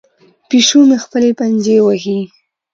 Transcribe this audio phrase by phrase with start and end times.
[0.49, 2.19] پیشو مې خپلې پنجې وهي.